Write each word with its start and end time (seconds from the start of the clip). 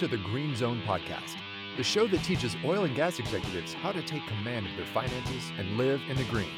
to 0.00 0.08
the 0.08 0.16
Green 0.16 0.56
Zone 0.56 0.80
Podcast, 0.86 1.36
the 1.76 1.82
show 1.82 2.06
that 2.06 2.24
teaches 2.24 2.56
oil 2.64 2.84
and 2.84 2.96
gas 2.96 3.18
executives 3.18 3.74
how 3.74 3.92
to 3.92 4.00
take 4.00 4.26
command 4.26 4.64
of 4.64 4.74
their 4.74 4.86
finances 4.86 5.52
and 5.58 5.76
live 5.76 6.00
in 6.08 6.16
the 6.16 6.24
green. 6.24 6.48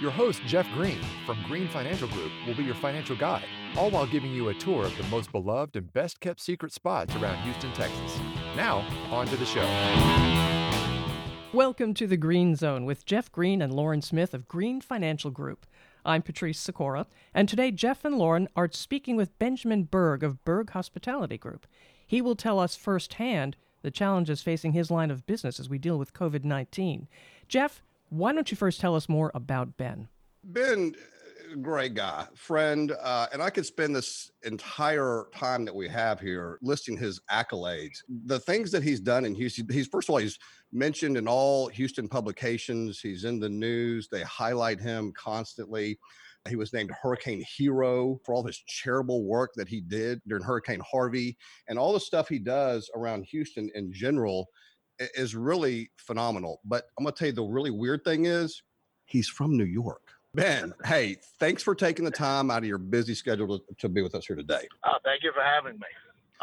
Your 0.00 0.12
host, 0.12 0.40
Jeff 0.46 0.70
Green 0.72 1.00
from 1.26 1.36
Green 1.48 1.66
Financial 1.66 2.06
Group, 2.06 2.30
will 2.46 2.54
be 2.54 2.62
your 2.62 2.76
financial 2.76 3.16
guide, 3.16 3.46
all 3.76 3.90
while 3.90 4.06
giving 4.06 4.30
you 4.30 4.50
a 4.50 4.54
tour 4.54 4.84
of 4.84 4.96
the 4.96 5.02
most 5.08 5.32
beloved 5.32 5.74
and 5.74 5.92
best 5.92 6.20
kept 6.20 6.38
secret 6.38 6.72
spots 6.72 7.12
around 7.16 7.42
Houston, 7.42 7.72
Texas. 7.72 8.20
Now, 8.54 8.86
on 9.10 9.26
to 9.26 9.36
the 9.36 9.46
show. 9.46 9.66
Welcome 11.52 11.92
to 11.94 12.06
the 12.06 12.16
Green 12.16 12.54
Zone 12.54 12.84
with 12.84 13.04
Jeff 13.04 13.32
Green 13.32 13.62
and 13.62 13.74
Lauren 13.74 14.00
Smith 14.00 14.32
of 14.32 14.46
Green 14.46 14.80
Financial 14.80 15.32
Group. 15.32 15.66
I'm 16.04 16.22
Patrice 16.22 16.60
Sikora, 16.60 17.08
and 17.34 17.48
today 17.48 17.72
Jeff 17.72 18.04
and 18.04 18.16
Lauren 18.16 18.46
are 18.54 18.70
speaking 18.70 19.16
with 19.16 19.36
Benjamin 19.40 19.82
Berg 19.82 20.22
of 20.22 20.44
Berg 20.44 20.70
Hospitality 20.70 21.36
Group. 21.36 21.66
He 22.06 22.22
will 22.22 22.36
tell 22.36 22.58
us 22.58 22.76
firsthand 22.76 23.56
the 23.82 23.90
challenges 23.90 24.42
facing 24.42 24.72
his 24.72 24.90
line 24.90 25.10
of 25.10 25.26
business 25.26 25.60
as 25.60 25.68
we 25.68 25.78
deal 25.78 25.98
with 25.98 26.14
COVID 26.14 26.44
19. 26.44 27.08
Jeff, 27.48 27.82
why 28.08 28.32
don't 28.32 28.50
you 28.50 28.56
first 28.56 28.80
tell 28.80 28.94
us 28.94 29.08
more 29.08 29.30
about 29.34 29.76
Ben? 29.76 30.08
Ben, 30.44 30.94
great 31.62 31.94
guy, 31.94 32.26
friend, 32.34 32.92
uh, 33.02 33.26
and 33.32 33.42
I 33.42 33.50
could 33.50 33.66
spend 33.66 33.94
this 33.94 34.30
entire 34.44 35.26
time 35.34 35.64
that 35.64 35.74
we 35.74 35.88
have 35.88 36.20
here 36.20 36.58
listing 36.62 36.96
his 36.96 37.20
accolades. 37.30 37.98
The 38.26 38.38
things 38.40 38.70
that 38.72 38.82
he's 38.82 39.00
done 39.00 39.24
in 39.24 39.34
Houston. 39.34 39.66
He's 39.70 39.86
first 39.86 40.08
of 40.08 40.12
all, 40.12 40.18
he's 40.18 40.38
mentioned 40.72 41.16
in 41.16 41.28
all 41.28 41.68
Houston 41.68 42.08
publications. 42.08 43.00
He's 43.00 43.24
in 43.24 43.40
the 43.40 43.48
news. 43.48 44.08
They 44.08 44.22
highlight 44.22 44.80
him 44.80 45.12
constantly. 45.16 45.98
He 46.48 46.56
was 46.56 46.72
named 46.72 46.92
Hurricane 47.02 47.44
Hero 47.56 48.20
for 48.24 48.34
all 48.34 48.44
his 48.44 48.58
charitable 48.58 49.24
work 49.24 49.52
that 49.56 49.68
he 49.68 49.80
did 49.80 50.20
during 50.26 50.44
Hurricane 50.44 50.82
Harvey 50.88 51.36
and 51.68 51.78
all 51.78 51.92
the 51.92 52.00
stuff 52.00 52.28
he 52.28 52.38
does 52.38 52.88
around 52.94 53.24
Houston 53.24 53.70
in 53.74 53.92
general 53.92 54.46
is 54.98 55.34
really 55.34 55.90
phenomenal. 55.96 56.60
But 56.64 56.84
I'm 56.98 57.04
going 57.04 57.14
to 57.14 57.18
tell 57.18 57.28
you 57.28 57.34
the 57.34 57.42
really 57.42 57.70
weird 57.70 58.04
thing 58.04 58.26
is 58.26 58.62
he's 59.06 59.28
from 59.28 59.56
New 59.56 59.64
York. 59.64 60.02
Ben, 60.36 60.74
hey, 60.84 61.16
thanks 61.40 61.62
for 61.62 61.74
taking 61.74 62.04
the 62.04 62.10
time 62.10 62.50
out 62.50 62.58
of 62.58 62.66
your 62.66 62.76
busy 62.76 63.14
schedule 63.14 63.58
to, 63.58 63.64
to 63.78 63.88
be 63.88 64.02
with 64.02 64.14
us 64.14 64.26
here 64.26 64.36
today. 64.36 64.68
Oh, 64.84 64.98
thank 65.02 65.22
you 65.22 65.32
for 65.32 65.42
having 65.42 65.78
me. 65.78 65.86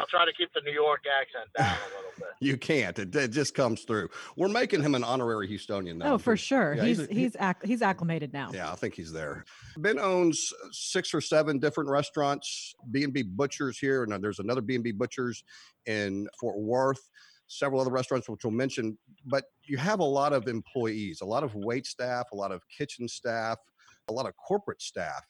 I'll 0.00 0.06
try 0.06 0.24
to 0.24 0.32
keep 0.32 0.52
the 0.52 0.62
New 0.62 0.72
York 0.72 1.02
accent 1.20 1.48
down 1.56 1.76
a 1.76 1.96
little 1.96 2.10
bit. 2.16 2.26
you 2.40 2.56
can't. 2.56 2.98
It, 2.98 3.14
it, 3.14 3.30
just 3.30 3.54
comes 3.54 3.84
through. 3.84 4.08
We're 4.36 4.48
making 4.48 4.82
him 4.82 4.96
an 4.96 5.04
honorary 5.04 5.46
Houstonian 5.46 5.98
now. 5.98 6.14
Oh, 6.14 6.18
for 6.18 6.36
sure. 6.36 6.74
Yeah, 6.74 6.84
he's 6.86 6.98
he's 6.98 7.08
he's, 7.08 7.36
acc- 7.38 7.64
he's 7.64 7.82
acclimated 7.82 8.32
now. 8.32 8.50
Yeah, 8.52 8.72
I 8.72 8.74
think 8.74 8.94
he's 8.94 9.12
there. 9.12 9.44
Ben 9.76 10.00
owns 10.00 10.52
six 10.72 11.14
or 11.14 11.20
seven 11.20 11.60
different 11.60 11.88
restaurants, 11.88 12.74
B&B 12.90 13.22
Butchers 13.22 13.78
here, 13.78 14.02
and 14.02 14.24
there's 14.24 14.40
another 14.40 14.60
B&B 14.60 14.90
Butchers 14.90 15.44
in 15.86 16.26
Fort 16.40 16.58
Worth 16.58 17.08
several 17.46 17.78
other 17.78 17.90
restaurants 17.90 18.26
which 18.26 18.42
we'll 18.42 18.50
mention 18.50 18.96
but 19.26 19.44
you 19.64 19.76
have 19.76 20.00
a 20.00 20.04
lot 20.04 20.32
of 20.32 20.48
employees 20.48 21.20
a 21.20 21.24
lot 21.24 21.44
of 21.44 21.54
wait 21.54 21.84
staff 21.84 22.24
a 22.32 22.34
lot 22.34 22.50
of 22.50 22.62
kitchen 22.74 23.06
staff 23.06 23.58
a 24.08 24.12
lot 24.12 24.26
of 24.26 24.34
corporate 24.36 24.82
staff. 24.82 25.26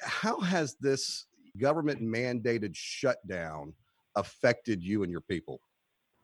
How 0.00 0.40
has 0.40 0.76
this 0.80 1.26
government 1.58 2.02
mandated 2.02 2.72
shutdown 2.74 3.72
affected 4.14 4.82
you 4.82 5.02
and 5.02 5.10
your 5.10 5.20
people? 5.22 5.60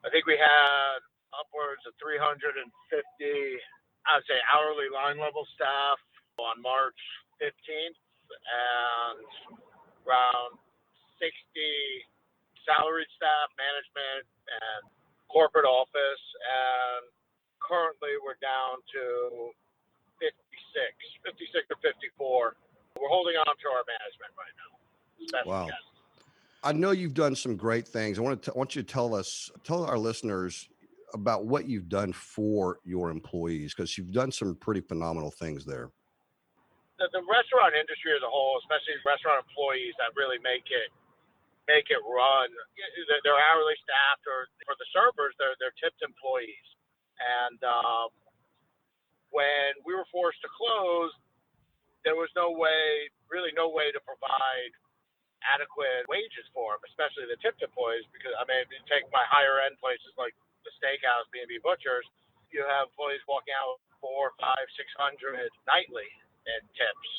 I 0.05 0.11
think 0.11 0.27
we 0.27 0.37
had 0.37 0.99
upwards 1.33 1.83
of 1.87 1.95
350, 2.03 2.69
I'd 2.69 4.27
say, 4.29 4.39
hourly 4.51 4.89
line 4.93 5.21
level 5.21 5.47
staff 5.55 5.99
on 6.41 6.61
March 6.61 6.99
15th 7.41 8.01
and 8.33 9.25
around 10.09 10.59
60 11.21 11.33
salaried 12.67 13.09
staff, 13.15 13.49
management, 13.55 14.27
and 14.49 14.81
corporate 15.31 15.69
office. 15.69 16.25
And 16.43 17.07
currently 17.63 18.19
we're 18.21 18.41
down 18.43 18.83
to 18.97 19.55
56, 20.75 21.23
56 21.25 21.71
or 21.71 21.79
54. 21.81 22.57
We're 23.01 23.09
holding 23.09 23.37
on 23.37 23.55
to 23.57 23.67
our 23.73 23.85
management 23.89 24.33
right 24.37 24.55
now. 24.57 24.71
wow. 25.47 25.69
I 26.63 26.73
know 26.73 26.93
you've 26.93 27.15
done 27.15 27.35
some 27.35 27.57
great 27.57 27.89
things. 27.89 28.19
I 28.19 28.23
want 28.23 28.41
to 28.43 28.51
t- 28.51 28.57
want 28.57 28.77
you 28.77 28.83
to 28.83 28.87
tell 28.87 29.15
us, 29.15 29.51
tell 29.65 29.85
our 29.85 29.99
listeners 29.99 30.69
about 31.13 31.45
what 31.45 31.69
you've 31.69 31.89
done 31.89 32.13
for 32.13 32.79
your 32.85 33.11
employees 33.11 33.75
because 33.75 33.99
you've 33.99 34.13
done 34.13 34.31
some 34.31 34.55
pretty 34.57 34.81
phenomenal 34.81 35.31
things 35.31 35.65
there. 35.65 35.91
The, 36.99 37.11
the, 37.13 37.25
restaurant 37.27 37.75
industry 37.75 38.15
as 38.15 38.23
a 38.23 38.31
whole, 38.31 38.63
especially 38.63 38.95
restaurant 39.03 39.43
employees 39.43 39.93
that 39.99 40.15
really 40.15 40.39
make 40.41 40.71
it 40.71 40.89
make 41.67 41.91
it 41.91 41.99
run. 42.07 42.49
They're 43.27 43.43
hourly 43.51 43.75
staffed, 43.83 44.25
or 44.31 44.47
for 44.63 44.79
the 44.79 44.87
servers, 44.95 45.35
they're 45.43 45.59
they're 45.59 45.75
tipped 45.83 45.99
employees, 46.03 46.67
and 47.19 47.59
um, 47.67 48.15
when 49.33 49.81
we 49.83 49.97
were 49.97 50.07
forced 50.13 50.41
to 50.45 50.51
close, 50.53 51.13
there 52.05 52.15
was 52.15 52.31
no 52.37 52.53
way, 52.53 53.09
really 53.33 53.53
no 53.57 53.73
way 53.73 53.91
to 53.91 54.01
provide 54.05 54.73
adequate 55.43 56.07
wages 56.07 56.47
for 56.55 56.77
them, 56.77 56.83
especially 56.87 57.27
the 57.27 57.39
tipped 57.43 57.63
employees. 57.65 58.07
Because 58.15 58.33
I 58.39 58.47
mean, 58.47 58.63
if 58.63 58.71
you 58.71 58.79
take 58.87 59.09
my 59.11 59.25
higher 59.27 59.65
end 59.67 59.79
places 59.83 60.15
like 60.15 60.35
the 60.63 60.73
steakhouse, 60.79 61.27
B&B 61.35 61.59
Butchers, 61.65 62.07
you 62.55 62.63
have 62.69 62.93
employees 62.93 63.25
walking 63.27 63.57
out 63.57 63.81
four, 63.99 64.37
five, 64.39 64.67
six 64.77 64.91
hundred 64.95 65.39
nightly 65.65 66.09
in 66.47 66.61
tips. 66.77 67.11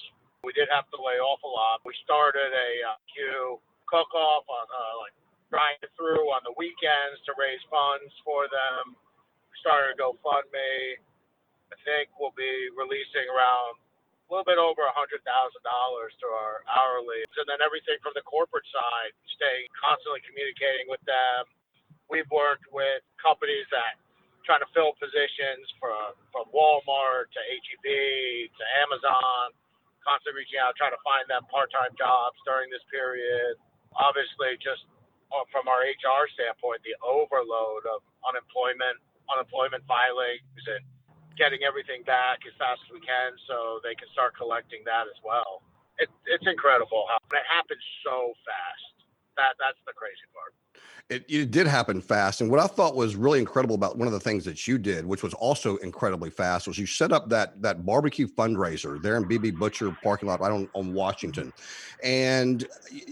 We 0.44 0.51
did 0.51 0.68
have 0.69 0.88
to 0.91 1.00
lay 1.00 1.18
off 1.24 1.40
a 1.41 1.51
lot. 1.51 1.81
We 1.88 1.95
started 2.03 2.51
a 2.51 2.72
uh, 2.84 3.00
queue 3.07 3.59
cook 3.88 4.12
off 4.12 4.44
on 4.47 4.66
uh, 4.68 4.95
like 5.00 5.16
drive 5.47 5.80
through 5.95 6.28
on 6.34 6.41
the 6.44 6.56
weekends 6.59 7.22
to 7.30 7.31
raise 7.40 7.62
funds 7.69 8.12
for 8.25 8.50
them. 8.51 8.97
We 8.97 9.56
started 9.62 9.95
a 9.95 9.97
GoFundMe 10.01 11.00
I 11.73 11.78
think 11.89 12.13
we'll 12.22 12.38
be 12.38 12.69
releasing 12.78 13.25
around 13.34 13.81
a 13.81 14.29
little 14.29 14.45
bit 14.45 14.61
over 14.61 14.85
hundred 14.94 15.25
thousand 15.25 15.66
dollars 15.66 16.13
to 16.22 16.28
our 16.29 16.61
hourly, 16.69 17.25
and 17.25 17.47
then 17.50 17.66
everything 17.66 17.97
from 18.06 18.13
the 18.13 18.25
corporate 18.25 18.67
side, 18.69 19.13
staying 19.34 19.67
constantly 19.73 20.22
communicating 20.23 20.85
with 20.88 21.01
them. 21.09 21.50
We've 22.13 22.29
worked 22.29 22.69
with 22.69 23.01
companies 23.17 23.66
that 23.73 23.97
trying 24.45 24.62
to 24.62 24.69
fill 24.78 24.94
positions 25.01 25.66
from 25.81 26.13
from 26.29 26.45
Walmart 26.53 27.33
to 27.33 27.41
HEB 27.41 27.88
to 28.53 28.63
Amazon, 28.85 29.56
constantly 30.06 30.45
reaching 30.45 30.62
out, 30.62 30.78
trying 30.78 30.94
to 30.94 31.03
find 31.03 31.25
them 31.31 31.44
part-time 31.50 31.95
jobs 31.97 32.38
during 32.45 32.69
this 32.69 32.83
period. 32.94 33.57
Obviously, 33.97 34.59
just 34.62 34.85
uh, 35.33 35.44
from 35.50 35.66
our 35.72 35.81
HR 35.88 36.29
standpoint, 36.38 36.83
the 36.85 36.95
overload 37.01 37.88
of 37.89 38.06
unemployment, 38.28 39.00
unemployment 39.31 39.81
filings, 39.89 40.63
and 40.69 40.83
getting 41.38 41.63
everything 41.63 42.03
back 42.03 42.45
as 42.45 42.53
fast 42.57 42.81
as 42.85 42.91
we 42.94 43.01
can 43.01 43.33
so 43.47 43.79
they 43.83 43.95
can 43.95 44.07
start 44.13 44.35
collecting 44.38 44.81
that 44.85 45.09
as 45.09 45.19
well. 45.23 45.63
It, 45.97 46.09
it's 46.25 46.45
incredible 46.47 47.05
how 47.09 47.21
it 47.38 47.45
happens 47.47 47.81
so 48.03 48.33
fast. 48.45 48.94
That 49.38 49.57
that's 49.57 49.81
the 49.85 49.94
crazy 49.94 50.25
part. 50.33 50.53
It, 51.09 51.25
it, 51.27 51.51
did 51.51 51.67
happen 51.67 52.01
fast. 52.01 52.41
And 52.41 52.49
what 52.49 52.59
I 52.59 52.67
thought 52.67 52.95
was 52.95 53.16
really 53.16 53.39
incredible 53.39 53.75
about 53.75 53.97
one 53.97 54.07
of 54.07 54.13
the 54.13 54.19
things 54.19 54.45
that 54.45 54.67
you 54.67 54.77
did, 54.77 55.05
which 55.05 55.21
was 55.21 55.33
also 55.33 55.75
incredibly 55.77 56.29
fast, 56.29 56.67
was 56.67 56.77
you 56.77 56.85
set 56.85 57.11
up 57.11 57.29
that 57.29 57.61
that 57.61 57.85
barbecue 57.85 58.27
fundraiser 58.27 59.01
there 59.01 59.17
in 59.17 59.25
BB 59.25 59.57
Butcher 59.57 59.95
parking 60.01 60.29
lot 60.29 60.39
right 60.39 60.51
on, 60.51 60.69
on 60.73 60.94
Washington. 60.94 61.51
And 62.03 62.65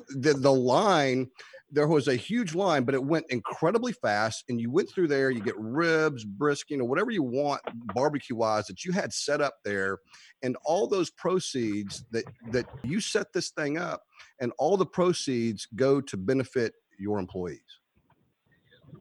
the 0.09 0.33
the 0.33 0.51
line 0.51 1.29
there 1.71 1.87
was 1.87 2.07
a 2.07 2.15
huge 2.15 2.53
line, 2.53 2.83
but 2.83 2.93
it 2.93 3.03
went 3.03 3.25
incredibly 3.29 3.93
fast. 3.93 4.43
And 4.49 4.59
you 4.59 4.69
went 4.69 4.89
through 4.89 5.07
there, 5.07 5.31
you 5.31 5.41
get 5.41 5.57
ribs, 5.57 6.25
brisket, 6.25 6.71
you 6.71 6.77
know, 6.77 6.85
whatever 6.85 7.11
you 7.11 7.23
want 7.23 7.61
barbecue 7.93 8.35
wise 8.35 8.67
that 8.67 8.83
you 8.83 8.91
had 8.91 9.13
set 9.13 9.41
up 9.41 9.55
there. 9.63 9.99
And 10.43 10.57
all 10.65 10.87
those 10.87 11.09
proceeds 11.11 12.03
that 12.11 12.25
that 12.51 12.65
you 12.83 12.99
set 12.99 13.31
this 13.33 13.49
thing 13.51 13.77
up, 13.77 14.03
and 14.39 14.51
all 14.57 14.75
the 14.75 14.85
proceeds 14.85 15.67
go 15.75 16.01
to 16.01 16.17
benefit 16.17 16.73
your 16.99 17.19
employees. 17.19 17.59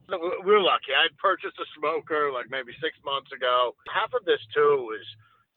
We're 0.08 0.61
lucky. 0.61 0.93
I 0.96 1.06
purchased 1.20 1.58
a 1.58 1.67
smoker 1.78 2.31
like 2.32 2.46
maybe 2.50 2.72
six 2.82 2.96
months 3.05 3.31
ago. 3.32 3.75
Half 3.93 4.14
of 4.14 4.25
this 4.25 4.40
too 4.55 4.90
is 4.99 5.06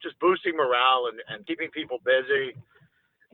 just 0.01 0.19
boosting 0.19 0.55
morale 0.55 1.09
and, 1.09 1.19
and 1.29 1.45
keeping 1.47 1.69
people 1.71 1.99
busy 2.05 2.53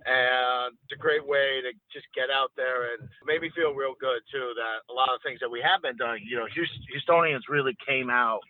and 0.05 0.75
it's 0.83 0.93
a 0.93 1.01
great 1.01 1.25
way 1.25 1.61
to 1.63 1.71
just 1.91 2.07
get 2.15 2.29
out 2.29 2.51
there 2.55 2.93
and 2.93 3.09
made 3.25 3.41
me 3.41 3.49
feel 3.55 3.73
real 3.73 3.95
good 3.99 4.21
too 4.31 4.53
that 4.55 4.85
a 4.89 4.93
lot 4.93 5.09
of 5.11 5.19
things 5.21 5.39
that 5.39 5.49
we 5.49 5.59
have 5.59 5.81
been 5.81 5.97
doing 5.97 6.23
you 6.23 6.37
know 6.37 6.47
houstonians 6.47 7.47
really 7.49 7.75
came 7.85 8.09
out 8.09 8.41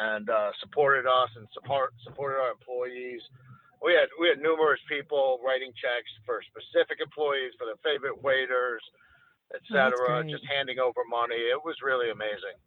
and 0.00 0.28
uh, 0.28 0.52
supported 0.60 1.06
us 1.08 1.30
and 1.36 1.48
support 1.54 1.94
supported 2.04 2.36
our 2.36 2.52
employees. 2.52 3.22
We 3.82 3.94
had 3.94 4.10
we 4.20 4.28
had 4.28 4.38
numerous 4.42 4.80
people 4.88 5.40
writing 5.44 5.72
checks 5.78 6.10
for 6.26 6.42
specific 6.50 7.00
employees 7.00 7.54
for 7.58 7.64
their 7.64 7.80
favorite 7.80 8.20
waiters 8.22 8.82
etc 9.48 9.96
oh, 9.96 10.22
just 10.28 10.44
handing 10.44 10.78
over 10.78 11.00
money. 11.08 11.40
It 11.48 11.56
was 11.64 11.80
really 11.80 12.10
amazing 12.10 12.58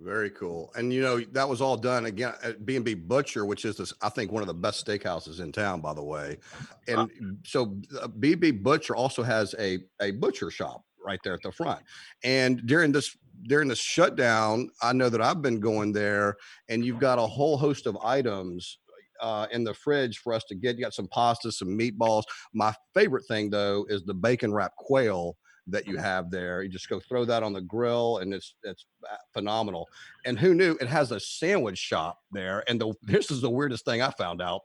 very 0.00 0.30
cool. 0.30 0.72
And 0.76 0.92
you 0.92 1.02
know, 1.02 1.20
that 1.32 1.48
was 1.48 1.60
all 1.60 1.76
done 1.76 2.06
again 2.06 2.34
at 2.42 2.64
B&B 2.64 2.94
Butcher, 2.94 3.44
which 3.44 3.64
is 3.64 3.76
this, 3.76 3.92
I 4.00 4.08
think 4.08 4.30
one 4.30 4.42
of 4.42 4.46
the 4.46 4.54
best 4.54 4.86
steakhouses 4.86 5.40
in 5.40 5.52
town, 5.52 5.80
by 5.80 5.92
the 5.94 6.02
way. 6.02 6.38
And 6.86 7.00
uh, 7.00 7.06
so 7.44 7.76
B&B 8.18 8.52
Butcher 8.52 8.94
also 8.94 9.22
has 9.22 9.54
a, 9.58 9.78
a 10.00 10.12
butcher 10.12 10.50
shop 10.50 10.84
right 11.04 11.18
there 11.24 11.34
at 11.34 11.42
the 11.42 11.52
front. 11.52 11.80
And 12.22 12.64
during 12.66 12.92
this 12.92 13.16
during 13.46 13.68
the 13.68 13.76
shutdown, 13.76 14.68
I 14.82 14.92
know 14.92 15.08
that 15.08 15.22
I've 15.22 15.42
been 15.42 15.60
going 15.60 15.92
there, 15.92 16.36
and 16.68 16.84
you've 16.84 16.98
got 16.98 17.20
a 17.20 17.26
whole 17.26 17.56
host 17.56 17.86
of 17.86 17.96
items 17.98 18.78
uh, 19.20 19.46
in 19.52 19.62
the 19.62 19.74
fridge 19.74 20.18
for 20.18 20.32
us 20.32 20.44
to 20.44 20.54
get. 20.54 20.76
You 20.76 20.82
got 20.82 20.94
some 20.94 21.08
pasta, 21.08 21.52
some 21.52 21.68
meatballs. 21.68 22.24
My 22.52 22.74
favorite 22.94 23.24
thing 23.28 23.50
though 23.50 23.86
is 23.88 24.04
the 24.04 24.14
bacon 24.14 24.52
wrap 24.52 24.74
quail 24.76 25.36
that 25.68 25.86
you 25.86 25.96
have 25.96 26.30
there. 26.30 26.62
You 26.62 26.68
just 26.68 26.88
go 26.88 27.00
throw 27.00 27.24
that 27.24 27.42
on 27.42 27.52
the 27.52 27.60
grill, 27.60 28.18
and 28.18 28.32
it's 28.32 28.54
it's 28.62 28.86
uh, 29.10 29.16
phenomenal. 29.32 29.88
And 30.24 30.38
who 30.38 30.54
knew 30.54 30.76
it 30.80 30.88
has 30.88 31.12
a 31.12 31.20
sandwich 31.20 31.78
shop 31.78 32.18
there? 32.32 32.64
And 32.68 32.80
the 32.80 32.94
this 33.02 33.30
is 33.30 33.40
the 33.40 33.50
weirdest 33.50 33.84
thing 33.84 34.02
I 34.02 34.10
found 34.10 34.42
out. 34.42 34.62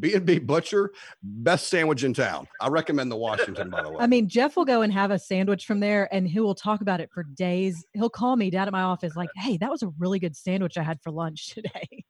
B&B 0.00 0.40
Butcher, 0.40 0.90
best 1.22 1.68
sandwich 1.68 2.02
in 2.02 2.14
town. 2.14 2.48
I 2.60 2.68
recommend 2.68 3.12
the 3.12 3.16
Washington, 3.16 3.70
by 3.70 3.82
the 3.82 3.90
way. 3.92 3.98
I 4.00 4.08
mean, 4.08 4.28
Jeff 4.28 4.56
will 4.56 4.64
go 4.64 4.82
and 4.82 4.92
have 4.92 5.12
a 5.12 5.18
sandwich 5.20 5.66
from 5.66 5.78
there 5.78 6.12
and 6.12 6.26
he 6.26 6.40
will 6.40 6.54
talk 6.54 6.80
about 6.80 7.00
it 7.00 7.10
for 7.12 7.22
days. 7.22 7.86
He'll 7.92 8.10
call 8.10 8.34
me 8.34 8.50
down 8.50 8.66
at 8.66 8.72
my 8.72 8.82
office 8.82 9.14
like, 9.14 9.30
hey, 9.36 9.56
that 9.58 9.70
was 9.70 9.84
a 9.84 9.88
really 9.98 10.18
good 10.18 10.34
sandwich 10.34 10.76
I 10.76 10.82
had 10.82 11.00
for 11.00 11.12
lunch 11.12 11.46
today. 11.54 12.04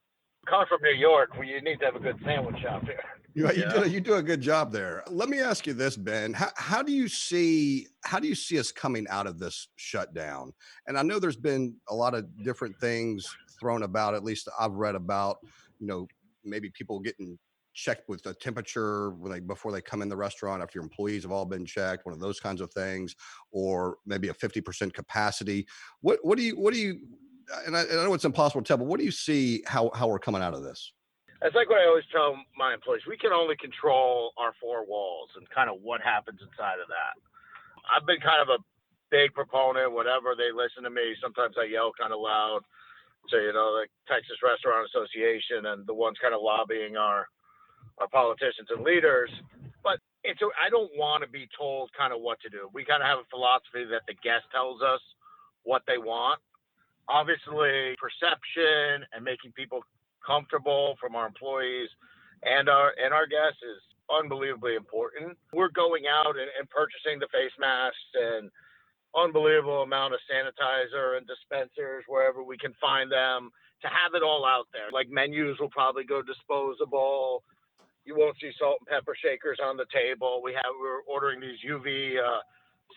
Coming 0.46 0.66
from 0.66 0.80
New 0.82 0.98
York, 0.98 1.34
well, 1.34 1.44
you 1.44 1.60
need 1.60 1.78
to 1.80 1.84
have 1.86 1.96
a 1.96 2.00
good 2.00 2.18
sandwich 2.24 2.62
shop 2.62 2.84
here. 2.84 3.04
You, 3.34 3.50
you, 3.52 3.68
do, 3.68 3.90
you 3.90 4.00
do 4.00 4.14
a 4.14 4.22
good 4.22 4.40
job 4.40 4.70
there. 4.70 5.02
Let 5.10 5.28
me 5.28 5.40
ask 5.40 5.66
you 5.66 5.72
this, 5.72 5.96
Ben. 5.96 6.32
How, 6.32 6.50
how 6.56 6.82
do 6.82 6.92
you 6.92 7.08
see 7.08 7.88
how 8.04 8.20
do 8.20 8.28
you 8.28 8.34
see 8.34 8.60
us 8.60 8.70
coming 8.70 9.06
out 9.10 9.26
of 9.26 9.40
this 9.40 9.68
shutdown? 9.74 10.52
And 10.86 10.96
I 10.96 11.02
know 11.02 11.18
there's 11.18 11.36
been 11.36 11.74
a 11.88 11.94
lot 11.94 12.14
of 12.14 12.26
different 12.44 12.78
things 12.78 13.26
thrown 13.58 13.82
about. 13.82 14.14
At 14.14 14.22
least 14.22 14.48
I've 14.58 14.74
read 14.74 14.94
about, 14.94 15.38
you 15.80 15.86
know, 15.88 16.06
maybe 16.44 16.70
people 16.70 17.00
getting 17.00 17.36
checked 17.74 18.08
with 18.08 18.22
the 18.22 18.34
temperature 18.34 19.10
when 19.10 19.32
they 19.32 19.40
before 19.40 19.72
they 19.72 19.80
come 19.80 20.00
in 20.00 20.08
the 20.08 20.16
restaurant 20.16 20.62
after 20.62 20.78
your 20.78 20.84
employees 20.84 21.24
have 21.24 21.32
all 21.32 21.44
been 21.44 21.66
checked 21.66 22.06
one 22.06 22.14
of 22.14 22.20
those 22.20 22.38
kinds 22.38 22.60
of 22.60 22.72
things 22.72 23.16
or 23.50 23.96
maybe 24.06 24.28
a 24.28 24.32
50% 24.32 24.92
capacity 24.92 25.66
what 26.00 26.20
what 26.22 26.38
do 26.38 26.44
you 26.44 26.56
what 26.56 26.72
do 26.72 26.78
you 26.78 27.00
and 27.66 27.76
I, 27.76 27.82
and 27.82 27.98
I 27.98 28.04
know 28.04 28.14
it's 28.14 28.24
impossible 28.24 28.62
to 28.62 28.68
tell 28.68 28.76
but 28.76 28.86
what 28.86 29.00
do 29.00 29.04
you 29.04 29.10
see 29.10 29.64
how 29.66 29.90
how 29.92 30.06
we're 30.06 30.20
coming 30.20 30.40
out 30.40 30.54
of 30.54 30.62
this 30.62 30.92
it's 31.44 31.54
like 31.54 31.68
what 31.68 31.84
I 31.84 31.86
always 31.86 32.08
tell 32.10 32.40
my 32.56 32.72
employees: 32.72 33.04
we 33.06 33.20
can 33.20 33.32
only 33.32 33.56
control 33.56 34.32
our 34.40 34.56
four 34.60 34.84
walls 34.88 35.28
and 35.36 35.44
kind 35.50 35.68
of 35.68 35.84
what 35.84 36.00
happens 36.00 36.40
inside 36.40 36.80
of 36.80 36.88
that. 36.88 37.14
I've 37.84 38.08
been 38.08 38.20
kind 38.24 38.40
of 38.40 38.48
a 38.48 38.58
big 39.12 39.36
proponent. 39.36 39.92
Whatever 39.92 40.32
they 40.32 40.48
listen 40.50 40.82
to 40.88 40.90
me, 40.90 41.12
sometimes 41.20 41.54
I 41.60 41.68
yell 41.68 41.92
kind 42.00 42.16
of 42.16 42.20
loud. 42.20 42.64
So 43.28 43.36
you 43.36 43.52
know, 43.52 43.76
the 43.76 43.86
Texas 44.08 44.40
Restaurant 44.40 44.88
Association 44.88 45.68
and 45.68 45.84
the 45.86 45.94
ones 45.94 46.16
kind 46.16 46.32
of 46.32 46.40
lobbying 46.40 46.96
our 46.96 47.28
our 48.00 48.08
politicians 48.08 48.72
and 48.72 48.80
leaders. 48.80 49.30
But 49.84 50.00
it's 50.24 50.40
a, 50.40 50.48
I 50.56 50.72
don't 50.72 50.90
want 50.96 51.22
to 51.22 51.28
be 51.28 51.44
told 51.52 51.92
kind 51.92 52.12
of 52.12 52.24
what 52.24 52.40
to 52.40 52.48
do. 52.48 52.72
We 52.72 52.88
kind 52.88 53.04
of 53.04 53.08
have 53.08 53.20
a 53.20 53.28
philosophy 53.28 53.84
that 53.92 54.08
the 54.08 54.16
guest 54.24 54.48
tells 54.48 54.80
us 54.80 55.00
what 55.68 55.84
they 55.86 56.00
want. 56.00 56.40
Obviously, 57.06 57.92
perception 58.00 59.04
and 59.12 59.20
making 59.20 59.52
people 59.52 59.84
comfortable 60.26 60.96
from 61.00 61.14
our 61.14 61.26
employees 61.26 61.88
and 62.44 62.68
our 62.68 62.92
and 63.02 63.12
our 63.12 63.26
guests 63.26 63.60
is 63.62 63.80
unbelievably 64.10 64.74
important. 64.74 65.36
We're 65.52 65.72
going 65.72 66.04
out 66.06 66.36
and, 66.36 66.48
and 66.58 66.68
purchasing 66.68 67.18
the 67.18 67.28
face 67.32 67.54
masks 67.58 68.12
and 68.14 68.50
unbelievable 69.16 69.82
amount 69.82 70.12
of 70.14 70.20
sanitizer 70.28 71.16
and 71.16 71.26
dispensers 71.26 72.04
wherever 72.08 72.42
we 72.42 72.58
can 72.58 72.74
find 72.80 73.10
them 73.10 73.50
to 73.80 73.88
have 73.88 74.14
it 74.14 74.22
all 74.22 74.44
out 74.44 74.66
there. 74.72 74.90
Like 74.92 75.08
menus 75.08 75.58
will 75.58 75.70
probably 75.70 76.04
go 76.04 76.20
disposable. 76.20 77.42
You 78.04 78.16
won't 78.16 78.36
see 78.40 78.52
salt 78.58 78.78
and 78.80 78.88
pepper 78.88 79.16
shakers 79.16 79.58
on 79.62 79.76
the 79.76 79.86
table. 79.92 80.42
We 80.44 80.52
have 80.52 80.72
we're 80.80 81.00
ordering 81.08 81.40
these 81.40 81.58
UV 81.64 82.20
uh, 82.20 82.44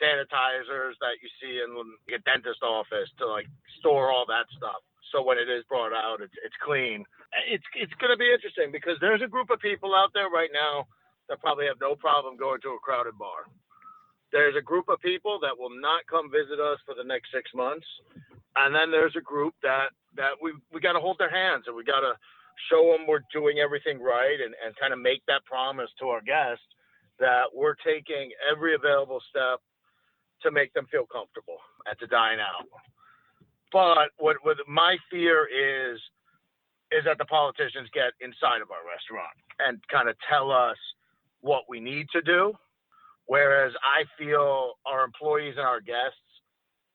sanitizers 0.02 1.00
that 1.00 1.16
you 1.24 1.30
see 1.40 1.64
in 1.64 1.72
a 2.14 2.20
dentist 2.20 2.64
office 2.64 3.10
to 3.20 3.28
like 3.28 3.48
store 3.80 4.12
all 4.12 4.26
that 4.28 4.46
stuff 4.58 4.84
so 5.12 5.24
when 5.24 5.38
it 5.38 5.50
is 5.50 5.64
brought 5.70 5.94
out, 5.94 6.22
it's 6.22 6.36
it's 6.44 6.56
clean. 6.64 7.06
It's 7.50 7.66
it's 7.76 7.94
going 8.00 8.12
to 8.12 8.20
be 8.20 8.32
interesting 8.32 8.72
because 8.72 8.98
there's 9.02 9.22
a 9.24 9.30
group 9.32 9.50
of 9.50 9.60
people 9.60 9.96
out 9.96 10.12
there 10.14 10.30
right 10.30 10.52
now 10.54 10.88
that 11.30 11.42
probably 11.42 11.68
have 11.68 11.82
no 11.82 11.96
problem 11.96 12.38
going 12.38 12.62
to 12.62 12.76
a 12.76 12.80
crowded 12.80 13.18
bar. 13.18 13.48
There's 14.32 14.56
a 14.58 14.62
group 14.64 14.90
of 14.90 15.00
people 15.02 15.40
that 15.42 15.56
will 15.58 15.74
not 15.74 16.04
come 16.10 16.32
visit 16.32 16.60
us 16.60 16.80
for 16.86 16.96
the 16.96 17.04
next 17.08 17.32
six 17.32 17.52
months, 17.56 17.88
and 18.56 18.76
then 18.76 18.92
there's 18.92 19.16
a 19.16 19.24
group 19.24 19.56
that 19.64 19.96
that 20.16 20.36
we 20.42 20.54
we 20.74 20.82
got 20.82 20.94
to 20.94 21.04
hold 21.04 21.18
their 21.20 21.32
hands 21.32 21.66
and 21.68 21.76
we 21.76 21.84
got 21.84 22.02
to 22.02 22.14
show 22.72 22.92
them 22.92 23.08
we're 23.08 23.24
doing 23.34 23.60
everything 23.60 24.02
right 24.02 24.40
and 24.44 24.56
and 24.66 24.76
kind 24.78 24.94
of 24.94 25.00
make 25.00 25.24
that 25.28 25.46
promise 25.46 25.90
to 26.00 26.10
our 26.10 26.22
guests 26.22 26.66
that 27.20 27.50
we're 27.54 27.76
taking 27.86 28.32
every 28.52 28.76
available 28.76 29.22
step 29.30 29.60
to 30.42 30.52
make 30.52 30.74
them 30.74 30.88
feel 30.92 31.06
comfortable 31.12 31.58
at 31.90 31.98
the 32.00 32.08
dine 32.08 32.40
out. 32.40 32.68
But 33.72 34.10
what, 34.18 34.38
what 34.44 34.58
my 34.68 34.98
fear 35.12 35.48
is 35.48 36.00
is 36.92 37.04
that 37.06 37.18
the 37.18 37.26
politicians 37.26 37.90
get 37.94 38.14
inside 38.22 38.62
of 38.62 38.72
our 38.72 38.86
restaurant 38.88 39.36
and 39.60 39.80
kind 39.92 40.08
of 40.08 40.16
tell 40.30 40.52
us 40.52 40.78
what 41.42 41.64
we 41.68 41.80
need 41.80 42.08
to 42.14 42.22
do. 42.22 42.54
Whereas 43.26 43.74
I 43.84 44.06
feel 44.18 44.74
our 44.86 45.04
employees 45.04 45.56
and 45.58 45.66
our 45.68 45.82
guests 45.82 46.18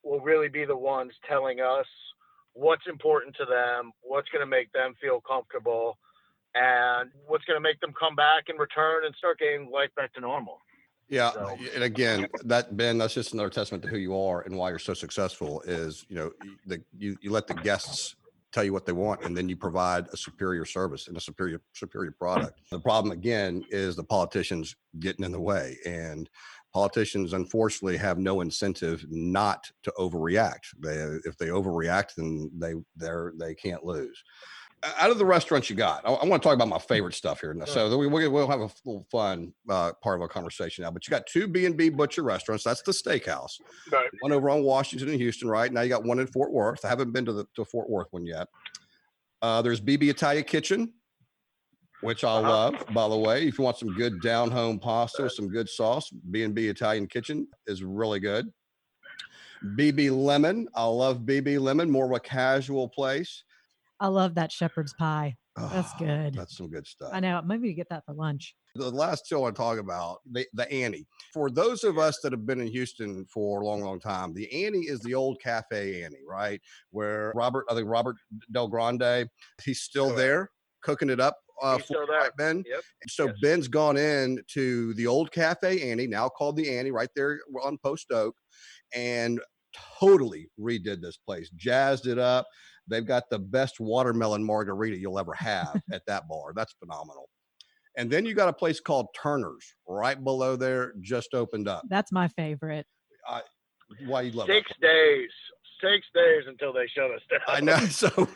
will 0.03 0.21
really 0.21 0.49
be 0.49 0.65
the 0.65 0.77
ones 0.77 1.13
telling 1.29 1.61
us 1.61 1.87
what's 2.55 2.87
important 2.89 3.37
to 3.37 3.45
them, 3.45 3.93
what's 4.01 4.29
going 4.31 4.41
to 4.41 4.51
make 4.51 4.73
them 4.73 4.95
feel 5.01 5.21
comfortable, 5.21 5.99
and 6.55 7.11
what's 7.27 7.45
going 7.45 7.57
to 7.57 7.63
make 7.63 7.81
them 7.81 7.93
come 7.99 8.15
back 8.15 8.45
and 8.49 8.59
return 8.59 9.05
and 9.05 9.15
start 9.17 9.39
getting 9.39 9.71
life 9.71 9.91
back 9.97 10.13
to 10.15 10.21
normal. 10.21 10.59
Yeah, 11.09 11.33
so. 11.33 11.57
and 11.75 11.85
again, 11.85 12.27
that 12.45 12.77
Ben, 12.77 12.99
that's 12.99 13.15
just 13.15 13.35
another 13.35 13.51
testament 13.51 13.83
to 13.85 13.91
who 13.91 13.99
you 13.99 14.17
are 14.17 14.43
and 14.43 14.57
why 14.57 14.71
you're 14.71 14.79
so 14.79 14.95
successful. 14.95 15.63
Is 15.67 16.07
you 16.09 16.17
know, 16.17 16.33
the 16.67 16.83
you 16.99 17.17
you 17.21 17.31
let 17.31 17.47
the 17.47 17.55
guests 17.55 18.17
tell 18.53 18.65
you 18.65 18.73
what 18.73 18.87
they 18.87 18.93
want, 18.93 19.23
and 19.25 19.37
then 19.37 19.49
you 19.49 19.57
provide 19.57 20.07
a 20.13 20.17
superior 20.17 20.65
service 20.65 21.09
and 21.09 21.17
a 21.17 21.21
superior 21.21 21.61
superior 21.75 22.13
product. 22.13 22.61
The 22.71 22.81
problem 22.81 23.13
again 23.13 23.65
is 23.71 23.97
the 23.97 24.05
politicians 24.05 24.77
getting 25.01 25.25
in 25.25 25.33
the 25.33 25.41
way, 25.41 25.77
and 25.85 26.31
politicians 26.73 27.33
unfortunately 27.33 27.99
have 27.99 28.19
no 28.19 28.41
incentive 28.41 29.05
not 29.11 29.71
to 29.83 29.93
overreact. 29.99 30.75
They 30.79 30.97
if 31.29 31.37
they 31.37 31.49
overreact, 31.49 32.15
then 32.17 32.51
they 32.57 32.75
they're 32.97 33.33
they 33.39 33.55
can't 33.55 33.85
lose 33.85 34.23
out 34.99 35.11
of 35.11 35.19
the 35.19 35.25
restaurants 35.25 35.71
you 35.71 35.77
got, 35.77 36.05
I, 36.05 36.13
I, 36.13 36.25
want 36.25 36.43
to 36.43 36.47
talk 36.47 36.55
about 36.55 36.69
my 36.69 36.79
favorite 36.79 37.15
stuff 37.15 37.41
here. 37.41 37.55
Sure. 37.55 37.67
So 37.67 37.97
we, 37.97 38.07
will 38.07 38.49
have 38.49 38.61
a 38.61 38.71
little 38.85 39.07
fun 39.11 39.53
uh, 39.69 39.93
part 40.03 40.17
of 40.17 40.23
our 40.23 40.29
conversation 40.29 40.83
now. 40.83 40.91
But 40.91 41.07
you 41.07 41.11
got 41.11 41.27
two 41.27 41.47
B 41.47 41.67
and 41.67 41.77
B 41.77 41.89
Butcher 41.89 42.23
restaurants. 42.23 42.65
That's 42.65 42.83
the 42.83 42.93
steakhouse. 42.93 43.61
Right. 43.91 44.11
One 44.21 44.33
over 44.33 44.51
on 44.51 44.63
Washington 44.63 45.09
and 45.09 45.19
Houston. 45.19 45.49
Right 45.49 45.73
now, 45.73 45.83
you 45.83 45.89
got 45.89 46.05
one 46.05 46.19
in 46.19 46.27
Fort 46.27 46.53
Worth. 46.53 46.85
I 46.85 46.89
haven't 46.89 47.13
been 47.13 47.25
to 47.27 47.33
the 47.33 47.47
to 47.55 47.65
Fort 47.65 47.89
Worth 47.89 48.09
one 48.11 48.27
yet. 48.27 48.49
Uh, 49.41 49.63
there's 49.63 49.81
BB 49.81 50.09
Italia 50.09 50.43
Kitchen, 50.43 50.93
which 52.01 52.25
I 52.25 52.29
uh-huh. 52.29 52.49
love. 52.49 52.75
By 52.93 53.09
the 53.09 53.17
way, 53.17 53.47
if 53.47 53.59
you 53.59 53.65
want 53.65 53.79
some 53.79 53.95
good 53.95 54.21
down 54.21 54.51
home 54.51 54.79
pasta 54.79 55.23
with 55.23 55.33
some 55.33 55.49
good 55.49 55.69
sauce, 55.69 56.11
B 56.31 56.43
and 56.43 56.55
B 56.55 56.69
Italian 56.69 57.07
Kitchen 57.07 57.47
is 57.67 57.83
really 57.83 58.21
good. 58.21 58.53
BB 59.77 60.11
Lemon, 60.11 60.69
I 60.75 60.85
love 60.85 61.21
BB 61.21 61.61
Lemon. 61.61 61.89
More 61.89 62.07
of 62.07 62.13
a 62.13 62.21
casual 62.21 62.89
place. 62.89 63.45
I 64.03 64.09
love 64.09 64.35
that 64.35 64.51
shepherd's 64.51 64.93
pie. 64.95 65.37
That's 65.55 65.91
oh, 65.95 66.05
good. 66.05 66.35
That's 66.35 66.57
some 66.57 66.69
good 66.69 66.89
stuff. 66.89 67.11
I 67.13 67.21
know. 67.21 67.41
Maybe 67.47 67.69
we 67.69 67.75
get 67.75 67.89
that 67.91 68.05
for 68.05 68.15
lunch. 68.15 68.57
The 68.75 68.91
last 68.91 69.29
two 69.29 69.37
I 69.37 69.41
want 69.43 69.55
to 69.55 69.63
talk 69.63 69.79
about 69.79 70.19
the, 70.29 70.45
the 70.55 70.71
Annie. 70.73 71.07
For 71.33 71.51
those 71.51 71.85
of 71.85 71.99
us 71.99 72.19
that 72.23 72.33
have 72.33 72.45
been 72.45 72.61
in 72.61 72.67
Houston 72.67 73.25
for 73.27 73.61
a 73.61 73.65
long, 73.65 73.81
long 73.81 74.01
time, 74.01 74.35
the 74.35 74.67
Annie 74.67 74.87
is 74.87 74.99
the 75.01 75.15
old 75.15 75.41
Cafe 75.41 76.03
Annie, 76.03 76.17
right? 76.29 76.61
Where 76.91 77.33
Robert, 77.37 77.65
I 77.71 77.75
think 77.75 77.89
Robert 77.89 78.17
Del 78.51 78.67
Grande, 78.67 79.29
he's 79.63 79.83
still 79.83 80.13
there 80.13 80.51
cooking 80.83 81.09
it 81.09 81.21
up 81.21 81.37
uh, 81.63 81.79
for 81.79 82.05
Ben. 82.37 82.65
Yep. 82.67 82.81
So 83.07 83.27
yes. 83.27 83.37
Ben's 83.41 83.69
gone 83.69 83.97
in 83.97 84.43
to 84.55 84.95
the 84.95 85.07
old 85.07 85.31
Cafe 85.31 85.89
Annie, 85.89 86.09
now 86.09 86.29
called 86.29 86.57
the 86.57 86.77
Annie, 86.77 86.91
right 86.91 87.11
there 87.15 87.39
on 87.63 87.79
Post 87.79 88.11
Oak, 88.11 88.35
and 88.93 89.41
totally 90.01 90.49
redid 90.59 91.01
this 91.01 91.19
place, 91.19 91.51
jazzed 91.51 92.09
it 92.09 92.19
up. 92.19 92.49
They've 92.89 93.07
got 93.07 93.31
the 93.31 93.39
best 93.39 93.81
watermelon 93.81 94.45
margarita 94.45 94.97
you'll 94.97 95.19
ever 95.19 95.35
have 95.35 95.81
at 95.93 96.03
that 96.07 96.29
bar. 96.29 96.53
That's 96.55 96.75
phenomenal. 96.79 97.29
And 97.97 98.11
then 98.11 98.25
you 98.25 98.35
got 98.35 98.49
a 98.49 98.53
place 98.53 98.81
called 98.81 99.09
Turner's 99.15 99.75
right 99.87 100.23
below 100.23 100.57
there, 100.57 100.95
just 101.01 101.35
opened 101.35 101.69
up. 101.69 101.83
That's 101.89 102.11
my 102.11 102.29
favorite. 102.29 102.87
I, 103.29 103.43
why 104.07 104.23
you 104.23 104.33
love 104.33 104.47
six 104.49 104.71
that? 104.81 104.87
days? 104.87 105.31
Six 105.81 106.07
days 106.15 106.45
until 106.47 106.73
they 106.73 106.87
shut 106.87 107.11
us 107.11 107.21
down. 107.31 107.41
I 107.49 107.61
know. 107.61 107.77
So 107.91 108.29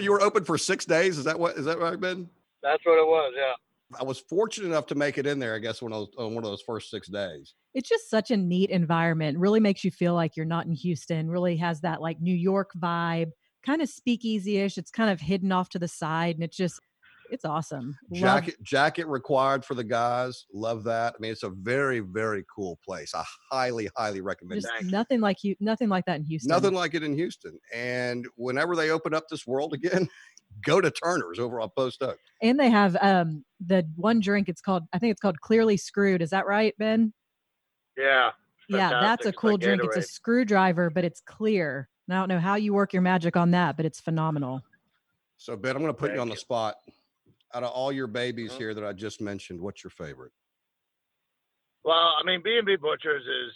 you 0.00 0.12
were 0.12 0.20
open 0.20 0.44
for 0.44 0.58
six 0.58 0.84
days. 0.84 1.18
Is 1.18 1.24
that 1.24 1.38
what? 1.38 1.56
Is 1.56 1.64
that 1.64 1.78
right, 1.78 1.98
Ben? 1.98 2.28
That's 2.62 2.84
what 2.84 2.98
it 2.98 3.06
was. 3.06 3.32
Yeah. 3.36 3.98
I 3.98 4.04
was 4.04 4.20
fortunate 4.20 4.66
enough 4.66 4.86
to 4.86 4.94
make 4.94 5.18
it 5.18 5.26
in 5.26 5.38
there. 5.38 5.54
I 5.54 5.58
guess 5.58 5.82
when 5.82 5.92
I 5.92 5.96
was 5.96 6.08
on 6.16 6.34
one 6.34 6.44
of 6.44 6.50
those 6.50 6.62
first 6.62 6.90
six 6.90 7.08
days. 7.08 7.54
It's 7.74 7.88
just 7.88 8.08
such 8.08 8.30
a 8.30 8.36
neat 8.36 8.70
environment. 8.70 9.38
Really 9.38 9.60
makes 9.60 9.82
you 9.82 9.90
feel 9.90 10.14
like 10.14 10.36
you're 10.36 10.46
not 10.46 10.66
in 10.66 10.72
Houston. 10.74 11.28
Really 11.28 11.56
has 11.56 11.80
that 11.80 12.00
like 12.00 12.20
New 12.20 12.34
York 12.34 12.70
vibe 12.78 13.30
kind 13.64 13.82
of 13.82 13.88
speakeasy 13.88 14.58
ish. 14.58 14.78
It's 14.78 14.90
kind 14.90 15.10
of 15.10 15.20
hidden 15.20 15.52
off 15.52 15.68
to 15.70 15.78
the 15.78 15.88
side 15.88 16.36
and 16.36 16.44
it's 16.44 16.56
just 16.56 16.80
It's 17.30 17.44
awesome. 17.44 17.96
Love- 18.10 18.20
Jacket 18.20 18.62
jacket 18.62 19.06
required 19.06 19.64
for 19.64 19.74
the 19.74 19.84
guys. 19.84 20.46
Love 20.52 20.82
that. 20.84 21.14
I 21.14 21.20
mean, 21.20 21.30
it's 21.30 21.42
a 21.44 21.50
very 21.50 22.00
very 22.00 22.44
cool 22.54 22.78
place. 22.84 23.14
I 23.14 23.22
highly 23.50 23.88
highly 23.96 24.20
recommend 24.20 24.62
just 24.62 24.72
it. 24.80 24.86
Nothing 24.86 25.20
like 25.20 25.44
you. 25.44 25.54
Nothing 25.60 25.88
like 25.88 26.04
that 26.06 26.16
in 26.16 26.24
Houston. 26.24 26.48
Nothing 26.48 26.74
like 26.74 26.94
it 26.94 27.02
in 27.04 27.14
Houston. 27.14 27.58
And 27.72 28.26
whenever 28.36 28.74
they 28.74 28.90
open 28.90 29.14
up 29.14 29.28
this 29.28 29.46
world 29.46 29.74
again, 29.74 30.08
go 30.64 30.80
to 30.80 30.90
Turner's 30.90 31.38
over 31.38 31.60
on 31.60 31.68
Post 31.76 32.02
Oak. 32.02 32.18
And 32.42 32.58
they 32.58 32.68
have 32.70 32.96
um 33.00 33.44
the 33.64 33.86
one 33.94 34.18
drink. 34.20 34.48
It's 34.48 34.60
called. 34.60 34.82
I 34.92 34.98
think 34.98 35.12
it's 35.12 35.20
called 35.20 35.40
Clearly 35.40 35.76
Screwed. 35.76 36.22
Is 36.22 36.30
that 36.30 36.46
right, 36.46 36.74
Ben? 36.78 37.12
Yeah. 37.96 38.30
Yeah, 38.68 38.88
that's 38.90 38.92
fantastic. 38.92 39.26
a 39.26 39.28
It's 39.30 39.38
cool 39.38 39.50
like 39.52 39.60
drink. 39.60 39.82
It's 39.84 39.96
a 39.96 40.02
screwdriver, 40.02 40.90
but 40.90 41.04
it's 41.04 41.20
clear. 41.20 41.88
And 42.10 42.16
I 42.18 42.22
don't 42.22 42.28
know 42.28 42.40
how 42.40 42.56
you 42.56 42.74
work 42.74 42.92
your 42.92 43.02
magic 43.02 43.36
on 43.36 43.52
that, 43.52 43.76
but 43.76 43.86
it's 43.86 44.00
phenomenal. 44.00 44.64
So 45.36 45.54
Ben, 45.54 45.76
I'm 45.76 45.82
going 45.82 45.94
to 45.94 45.98
put 45.98 46.12
you 46.12 46.18
on 46.18 46.26
the 46.26 46.34
you. 46.34 46.40
spot. 46.40 46.74
Out 47.54 47.62
of 47.62 47.70
all 47.70 47.92
your 47.92 48.08
babies 48.08 48.50
Mhm. 48.52 48.58
here 48.58 48.74
that 48.74 48.84
I 48.84 48.92
just 48.92 49.20
mentioned, 49.20 49.60
what's 49.60 49.84
your 49.84 49.92
favorite? 49.92 50.32
Well, 51.84 52.16
I 52.18 52.24
mean, 52.24 52.42
B 52.42 52.56
and 52.58 52.66
B 52.66 52.74
Butchers 52.74 53.24
is, 53.24 53.54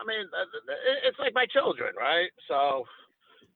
I 0.00 0.04
mean, 0.04 0.26
uh, 0.34 0.72
it's 1.04 1.18
like 1.18 1.34
my 1.34 1.44
children, 1.44 1.94
right? 1.94 2.30
So 2.48 2.86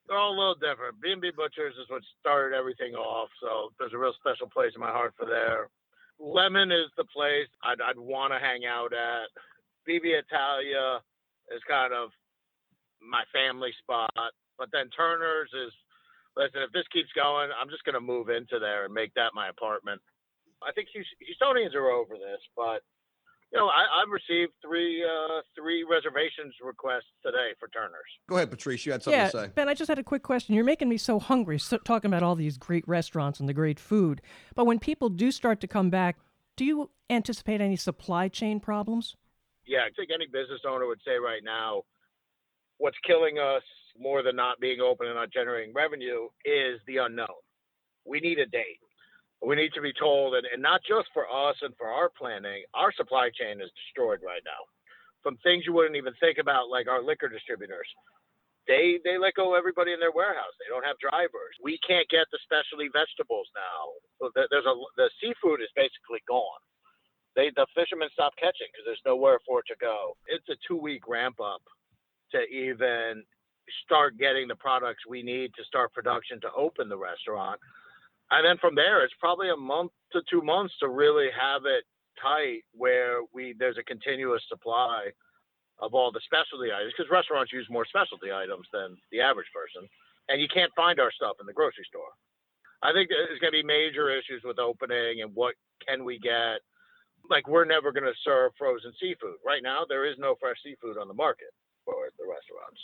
they're 0.06 0.18
all 0.18 0.34
a 0.34 0.38
little 0.38 0.54
different. 0.56 1.00
B 1.00 1.10
and 1.10 1.22
B 1.22 1.30
Butchers 1.30 1.74
is 1.78 1.88
what 1.88 2.02
started 2.20 2.54
everything 2.54 2.94
off. 2.94 3.30
So 3.40 3.72
there's 3.78 3.94
a 3.94 3.98
real 3.98 4.12
special 4.20 4.46
place 4.50 4.72
in 4.74 4.80
my 4.82 4.90
heart 4.92 5.14
for 5.16 5.24
there. 5.24 5.70
Lemon 6.18 6.70
is 6.70 6.90
the 6.98 7.04
place 7.06 7.48
I'd, 7.62 7.80
I'd 7.80 7.98
want 7.98 8.34
to 8.34 8.38
hang 8.38 8.66
out 8.66 8.92
at. 8.92 9.28
BB 9.88 10.20
Italia 10.20 11.00
is 11.50 11.62
kind 11.66 11.94
of 11.94 12.10
my 13.02 13.24
family 13.32 13.70
spot. 13.78 14.10
But 14.58 14.68
then 14.72 14.90
Turner's 14.90 15.50
is, 15.54 15.72
listen, 16.36 16.62
if 16.62 16.72
this 16.72 16.86
keeps 16.92 17.10
going, 17.14 17.50
I'm 17.54 17.70
just 17.70 17.84
going 17.84 17.94
to 17.94 18.04
move 18.04 18.28
into 18.28 18.58
there 18.58 18.84
and 18.84 18.94
make 18.94 19.14
that 19.14 19.34
my 19.34 19.48
apartment. 19.48 20.00
I 20.62 20.72
think 20.72 20.88
Houstonians 20.90 21.74
are 21.74 21.90
over 21.90 22.14
this, 22.14 22.42
but 22.56 22.82
you 23.52 23.58
know, 23.58 23.68
I, 23.68 24.02
I've 24.02 24.10
received 24.10 24.52
three 24.60 25.02
uh, 25.02 25.40
three 25.56 25.84
reservations 25.88 26.54
requests 26.62 27.08
today 27.24 27.54
for 27.58 27.68
Turner's. 27.68 28.10
Go 28.28 28.36
ahead, 28.36 28.50
Patrice. 28.50 28.84
You 28.84 28.92
had 28.92 29.02
something 29.02 29.18
yeah, 29.18 29.30
to 29.30 29.46
say. 29.46 29.50
Ben, 29.54 29.68
I 29.68 29.74
just 29.74 29.88
had 29.88 29.98
a 29.98 30.02
quick 30.02 30.22
question. 30.22 30.54
You're 30.54 30.64
making 30.64 30.88
me 30.88 30.98
so 30.98 31.18
hungry 31.18 31.58
so, 31.58 31.78
talking 31.78 32.10
about 32.10 32.22
all 32.22 32.34
these 32.34 32.58
great 32.58 32.86
restaurants 32.86 33.40
and 33.40 33.48
the 33.48 33.54
great 33.54 33.80
food. 33.80 34.20
But 34.54 34.66
when 34.66 34.78
people 34.78 35.08
do 35.08 35.30
start 35.30 35.60
to 35.62 35.66
come 35.66 35.88
back, 35.88 36.18
do 36.56 36.64
you 36.64 36.90
anticipate 37.08 37.60
any 37.60 37.76
supply 37.76 38.28
chain 38.28 38.60
problems? 38.60 39.16
Yeah, 39.66 39.80
I 39.80 39.90
think 39.96 40.10
any 40.12 40.26
business 40.26 40.60
owner 40.68 40.86
would 40.86 41.00
say 41.04 41.16
right 41.16 41.42
now, 41.42 41.82
what's 42.78 42.98
killing 43.06 43.38
us 43.38 43.62
more 43.98 44.22
than 44.22 44.36
not 44.36 44.60
being 44.60 44.80
open 44.80 45.06
and 45.06 45.16
not 45.16 45.32
generating 45.32 45.74
revenue 45.74 46.28
is 46.44 46.80
the 46.86 46.98
unknown. 46.98 47.42
We 48.06 48.20
need 48.20 48.38
a 48.38 48.46
date. 48.46 48.80
We 49.42 49.54
need 49.54 49.72
to 49.74 49.82
be 49.82 49.92
told, 49.92 50.34
and, 50.34 50.46
and 50.52 50.62
not 50.62 50.80
just 50.88 51.08
for 51.14 51.26
us 51.30 51.56
and 51.62 51.74
for 51.76 51.86
our 51.86 52.10
planning, 52.10 52.64
our 52.74 52.92
supply 52.92 53.30
chain 53.30 53.60
is 53.60 53.70
destroyed 53.86 54.18
right 54.24 54.42
now. 54.44 54.66
From 55.22 55.38
things 55.42 55.64
you 55.66 55.72
wouldn't 55.74 55.96
even 55.98 56.14
think 56.18 56.38
about, 56.38 56.70
like 56.70 56.88
our 56.88 57.02
liquor 57.02 57.28
distributors. 57.28 57.86
They 58.66 59.00
they 59.04 59.18
let 59.18 59.34
go 59.34 59.54
everybody 59.54 59.92
in 59.94 60.00
their 60.00 60.12
warehouse. 60.12 60.54
They 60.60 60.70
don't 60.70 60.84
have 60.84 60.98
drivers. 61.00 61.54
We 61.62 61.78
can't 61.86 62.08
get 62.10 62.26
the 62.30 62.38
specialty 62.44 62.90
vegetables 62.92 63.48
now. 63.56 64.30
There's 64.34 64.66
a 64.68 64.74
the 64.96 65.10
seafood 65.20 65.62
is 65.62 65.72
basically 65.74 66.22
gone 66.28 66.62
they 67.36 67.50
the 67.54 67.66
fishermen 67.74 68.10
stop 68.12 68.34
catching 68.34 68.66
because 68.74 68.82
there's 68.84 69.06
nowhere 69.06 69.38
for 69.46 69.60
it 69.60 69.66
to 69.70 69.78
go. 69.80 70.18
It's 70.26 70.48
a 70.50 70.58
two 70.66 70.76
week 70.76 71.06
ramp 71.06 71.38
up 71.40 71.62
to 72.32 72.42
even 72.48 73.24
start 73.84 74.18
getting 74.18 74.48
the 74.48 74.56
products 74.56 75.04
we 75.08 75.22
need 75.22 75.52
to 75.54 75.64
start 75.64 75.92
production 75.92 76.40
to 76.40 76.52
open 76.56 76.88
the 76.88 76.96
restaurant. 76.96 77.60
And 78.30 78.44
then 78.44 78.56
from 78.58 78.74
there, 78.74 79.04
it's 79.04 79.14
probably 79.20 79.50
a 79.50 79.56
month 79.56 79.92
to 80.12 80.22
two 80.30 80.42
months 80.42 80.74
to 80.80 80.88
really 80.88 81.28
have 81.38 81.62
it 81.64 81.84
tight 82.20 82.62
where 82.72 83.20
we 83.32 83.54
there's 83.58 83.78
a 83.78 83.84
continuous 83.84 84.42
supply 84.48 85.08
of 85.80 85.94
all 85.94 86.10
the 86.10 86.20
specialty 86.24 86.72
items 86.72 86.92
because 86.96 87.10
restaurants 87.10 87.52
use 87.52 87.66
more 87.70 87.86
specialty 87.86 88.32
items 88.32 88.66
than 88.72 88.96
the 89.12 89.20
average 89.20 89.46
person, 89.54 89.88
and 90.28 90.40
you 90.40 90.48
can't 90.48 90.74
find 90.74 90.98
our 90.98 91.12
stuff 91.12 91.36
in 91.40 91.46
the 91.46 91.52
grocery 91.52 91.86
store. 91.86 92.10
I 92.82 92.92
think 92.92 93.08
there's 93.08 93.38
going 93.40 93.52
to 93.52 93.62
be 93.62 93.66
major 93.66 94.10
issues 94.10 94.42
with 94.44 94.58
opening 94.58 95.22
and 95.22 95.34
what 95.34 95.54
can 95.86 96.04
we 96.04 96.18
get. 96.18 96.60
Like 97.30 97.46
we're 97.48 97.64
never 97.64 97.92
going 97.92 98.04
to 98.06 98.24
serve 98.24 98.52
frozen 98.58 98.92
seafood 99.00 99.38
right 99.44 99.62
now. 99.62 99.84
There 99.88 100.06
is 100.06 100.16
no 100.18 100.34
fresh 100.40 100.56
seafood 100.62 100.98
on 100.98 101.08
the 101.08 101.14
market 101.14 101.52
for 101.88 102.10
the 102.18 102.24
restaurants. 102.24 102.80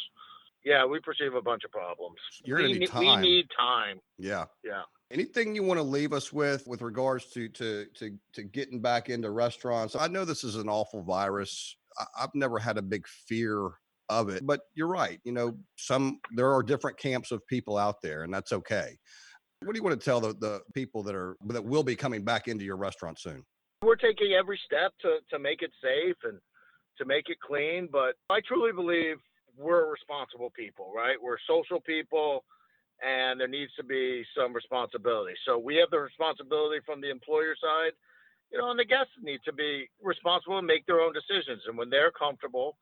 Yeah, 0.64 0.86
we 0.86 0.98
perceive 1.00 1.34
a 1.34 1.42
bunch 1.42 1.64
of 1.64 1.70
problems. 1.70 2.16
You're 2.42 2.58
we, 2.58 2.72
need 2.72 2.80
ne- 2.80 2.98
we 2.98 3.06
time. 3.06 3.20
need 3.20 3.46
time. 3.56 4.00
Yeah. 4.18 4.46
Yeah. 4.64 4.82
Anything 5.10 5.54
you 5.54 5.62
want 5.62 5.78
to 5.78 5.84
leave 5.84 6.14
us 6.14 6.32
with 6.32 6.66
with 6.66 6.80
regards 6.80 7.26
to 7.32 7.48
to 7.50 7.86
to 7.96 8.18
to 8.32 8.42
getting 8.42 8.80
back 8.80 9.10
into 9.10 9.30
restaurants? 9.30 9.94
I 9.94 10.08
know 10.08 10.24
this 10.24 10.42
is 10.42 10.56
an 10.56 10.68
awful 10.68 11.02
virus. 11.02 11.76
I, 11.98 12.04
I've 12.22 12.34
never 12.34 12.58
had 12.58 12.78
a 12.78 12.82
big 12.82 13.06
fear 13.28 13.72
of 14.08 14.30
it, 14.30 14.46
but 14.46 14.60
you're 14.74 14.88
right. 14.88 15.20
You 15.24 15.32
know, 15.32 15.58
some 15.76 16.18
there 16.34 16.50
are 16.52 16.62
different 16.62 16.98
camps 16.98 17.30
of 17.30 17.46
people 17.46 17.76
out 17.76 18.00
there, 18.02 18.22
and 18.22 18.32
that's 18.32 18.52
okay. 18.52 18.96
What 19.62 19.74
do 19.74 19.78
you 19.78 19.84
want 19.84 20.00
to 20.00 20.04
tell 20.04 20.20
the, 20.20 20.34
the 20.34 20.60
people 20.72 21.02
that 21.02 21.14
are 21.14 21.36
that 21.48 21.64
will 21.64 21.82
be 21.82 21.94
coming 21.94 22.24
back 22.24 22.48
into 22.48 22.64
your 22.64 22.76
restaurant 22.76 23.18
soon? 23.18 23.44
we're 23.84 23.96
taking 23.96 24.32
every 24.32 24.58
step 24.64 24.92
to, 25.02 25.18
to 25.30 25.38
make 25.38 25.62
it 25.62 25.70
safe 25.82 26.16
and 26.24 26.38
to 26.98 27.04
make 27.04 27.28
it 27.28 27.38
clean. 27.40 27.88
But 27.90 28.16
I 28.30 28.40
truly 28.40 28.72
believe 28.72 29.16
we're 29.56 29.90
responsible 29.90 30.50
people, 30.50 30.92
right? 30.94 31.16
We're 31.20 31.38
social 31.48 31.80
people 31.80 32.44
and 33.04 33.40
there 33.40 33.48
needs 33.48 33.72
to 33.74 33.84
be 33.84 34.24
some 34.36 34.52
responsibility. 34.52 35.34
So 35.46 35.58
we 35.58 35.76
have 35.76 35.90
the 35.90 35.98
responsibility 35.98 36.80
from 36.86 37.00
the 37.00 37.10
employer 37.10 37.54
side, 37.60 37.92
you 38.50 38.58
know, 38.58 38.70
and 38.70 38.78
the 38.78 38.84
guests 38.84 39.12
need 39.22 39.40
to 39.44 39.52
be 39.52 39.88
responsible 40.02 40.58
and 40.58 40.66
make 40.66 40.86
their 40.86 41.00
own 41.00 41.12
decisions. 41.12 41.62
And 41.66 41.76
when 41.76 41.90
they're 41.90 42.12
comfortable, 42.12 42.76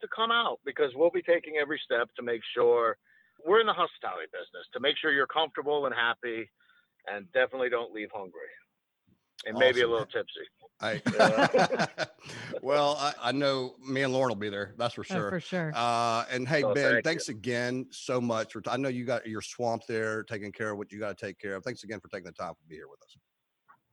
to 0.00 0.08
come 0.14 0.30
out 0.30 0.60
because 0.64 0.90
we'll 0.94 1.10
be 1.10 1.22
taking 1.22 1.54
every 1.60 1.80
step 1.84 2.08
to 2.16 2.22
make 2.22 2.42
sure 2.54 2.96
we're 3.46 3.60
in 3.60 3.66
the 3.66 3.72
hospitality 3.72 4.28
business 4.32 4.66
to 4.72 4.80
make 4.80 4.96
sure 4.96 5.12
you're 5.12 5.26
comfortable 5.26 5.86
and 5.86 5.94
happy 5.94 6.48
and 7.06 7.30
definitely 7.32 7.70
don't 7.70 7.92
leave 7.92 8.08
hungry 8.12 8.52
and 9.46 9.56
maybe 9.58 9.82
a 9.82 9.88
little 9.88 10.06
tipsy. 10.06 10.40
I, 10.80 11.00
Yeah. 11.14 11.86
well, 12.62 12.96
I, 13.00 13.14
I 13.22 13.32
know 13.32 13.76
me 13.86 14.02
and 14.02 14.12
Lauren 14.12 14.28
will 14.28 14.36
be 14.36 14.50
there. 14.50 14.74
That's 14.76 14.94
for 14.94 15.02
Oh, 15.02 15.14
sure. 15.14 15.30
for 15.30 15.40
sure. 15.40 15.72
Uh, 15.74 16.24
and 16.30 16.46
hey, 16.46 16.62
Oh, 16.62 16.74
Ben, 16.74 16.84
thank 16.84 16.96
you. 16.96 17.02
thanks 17.02 17.28
again 17.28 17.86
so 17.90 18.20
much. 18.20 18.52
For, 18.52 18.62
I 18.68 18.76
know 18.76 18.88
you 18.90 19.04
got 19.04 19.26
your 19.26 19.40
swamp 19.40 19.82
there, 19.88 20.22
taking 20.24 20.52
care 20.52 20.72
of 20.72 20.78
what 20.78 20.92
you 20.92 20.98
got 20.98 21.16
to 21.16 21.26
take 21.26 21.38
care 21.38 21.54
of. 21.54 21.64
Thanks 21.64 21.82
again 21.84 22.00
for 22.00 22.08
taking 22.08 22.26
the 22.26 22.32
time 22.32 22.52
to 22.52 22.68
be 22.68 22.74
here 22.76 22.88
with 22.88 23.00
us. 23.02 23.16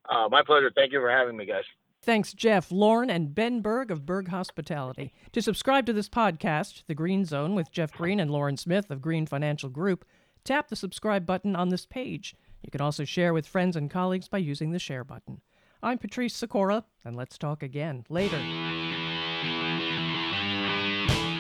Uh, 0.10 0.28
my 0.30 0.42
pleasure. 0.44 0.72
Thank 0.76 0.92
you 0.92 1.00
for 1.00 1.10
having 1.10 1.38
me, 1.38 1.46
guys. 1.46 1.64
Thanks, 2.02 2.34
Jeff, 2.34 2.70
Lauren, 2.70 3.10
and 3.10 3.34
Ben 3.34 3.62
Berg 3.62 3.90
of 3.90 4.06
Berg 4.06 4.28
Hospitality. 4.28 5.14
To 5.32 5.42
subscribe 5.42 5.86
to 5.86 5.94
this 5.94 6.10
podcast, 6.10 6.84
The 6.88 6.96
Green 6.96 7.24
Zone 7.24 7.56
with 7.56 7.72
Jeff 7.72 7.94
Green 7.94 8.20
and 8.20 8.30
Lauren 8.30 8.58
Smith 8.58 8.92
of 8.92 9.02
Green 9.02 9.26
Financial 9.26 9.70
Group, 9.70 10.04
tap 10.44 10.68
the 10.68 10.76
subscribe 10.76 11.26
button 11.26 11.56
on 11.56 11.70
this 11.70 11.86
page. 11.86 12.36
You 12.64 12.72
can 12.72 12.82
also 12.82 13.04
share 13.04 13.34
with 13.34 13.46
friends 13.46 13.76
and 13.76 13.92
colleagues 13.92 14.28
by 14.28 14.40
using 14.40 14.72
the 14.72 14.80
share 14.80 15.04
button. 15.04 15.42
I'm 15.84 15.98
Patrice 15.98 16.34
Sikora, 16.34 16.86
and 17.04 17.16
let's 17.16 17.38
talk 17.38 17.62
again 17.62 18.06
later. 18.10 18.40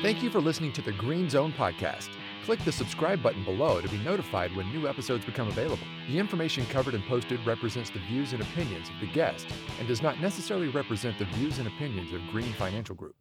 Thank 0.03 0.21
you 0.21 0.29
for 0.29 0.41
listening 0.41 0.73
to 0.73 0.81
the 0.81 0.91
Green 0.91 1.29
Zone 1.29 1.53
podcast. 1.53 2.09
Click 2.43 2.59
the 2.65 2.73
subscribe 2.73 3.23
button 3.23 3.45
below 3.45 3.79
to 3.79 3.87
be 3.87 3.99
notified 3.99 4.53
when 4.53 4.69
new 4.73 4.85
episodes 4.85 5.23
become 5.23 5.47
available. 5.47 5.87
The 6.09 6.19
information 6.19 6.65
covered 6.65 6.93
and 6.93 7.05
posted 7.05 7.39
represents 7.47 7.89
the 7.89 7.99
views 7.99 8.33
and 8.33 8.41
opinions 8.41 8.89
of 8.89 8.99
the 8.99 9.13
guest 9.13 9.47
and 9.79 9.87
does 9.87 10.01
not 10.01 10.19
necessarily 10.19 10.67
represent 10.67 11.17
the 11.17 11.25
views 11.25 11.57
and 11.59 11.69
opinions 11.69 12.11
of 12.11 12.19
Green 12.31 12.51
Financial 12.53 12.95
Group. 12.95 13.15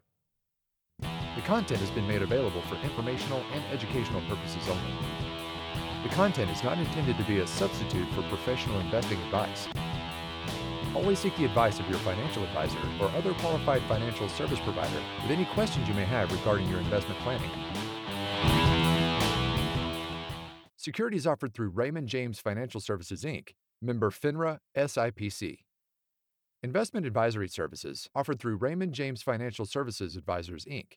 The 1.01 1.43
content 1.47 1.79
has 1.79 1.91
been 1.91 2.09
made 2.09 2.23
available 2.23 2.63
for 2.63 2.75
informational 2.83 3.45
and 3.53 3.63
educational 3.73 4.23
purposes 4.23 4.69
only. 4.69 5.32
The 6.03 6.09
content 6.09 6.51
is 6.51 6.65
not 6.65 6.79
intended 6.79 7.17
to 7.19 7.25
be 7.25 7.39
a 7.39 7.47
substitute 7.47 8.09
for 8.13 8.23
professional 8.23 8.81
investing 8.81 9.21
advice. 9.21 9.69
Always 10.97 11.21
seek 11.21 11.37
the 11.37 11.45
advice 11.45 11.79
of 11.79 11.89
your 11.89 11.99
financial 12.01 12.43
advisor 12.43 12.79
or 13.01 13.09
other 13.11 13.33
qualified 13.35 13.83
financial 13.83 14.29
service 14.29 14.59
provider 14.61 15.01
with 15.23 15.31
any 15.31 15.45
questions 15.55 15.87
you 15.89 15.95
may 15.95 16.05
have 16.05 16.33
regarding 16.33 16.69
your 16.69 16.81
investment 16.81 17.21
planning. 17.21 17.51
Securities 20.77 21.25
offered 21.25 21.55
through 21.55 21.69
Raymond 21.69 22.09
James 22.09 22.41
Financial 22.41 22.81
Services 22.81 23.23
Inc., 23.23 23.51
member 23.81 24.11
FINRA 24.11 24.59
SIPC. 24.77 25.59
Investment 26.65 27.07
advisory 27.07 27.49
services 27.49 28.09
offered 28.13 28.41
through 28.41 28.57
Raymond 28.57 28.93
James 28.93 29.23
Financial 29.23 29.65
Services 29.65 30.17
Advisors 30.17 30.65
Inc. 30.65 30.95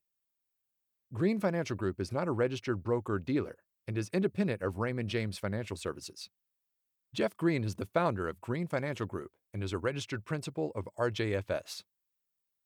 Green 1.14 1.40
Financial 1.40 1.76
Group 1.76 2.00
is 2.00 2.12
not 2.12 2.28
a 2.28 2.32
registered 2.32 2.82
broker 2.82 3.20
dealer 3.20 3.58
and 3.88 3.98
is 3.98 4.10
independent 4.14 4.62
of 4.62 4.78
Raymond 4.78 5.10
James 5.10 5.38
Financial 5.38 5.78
Services. 5.78 6.30
Jeff 7.14 7.38
Green 7.38 7.64
is 7.64 7.76
the 7.76 7.86
founder 7.86 8.28
of 8.28 8.42
Green 8.42 8.68
Financial 8.68 9.06
Group 9.06 9.32
and 9.54 9.64
is 9.64 9.74
a 9.74 9.78
registered 9.78 10.26
principal 10.26 10.72
of 10.76 10.90
RJFS. 11.00 11.84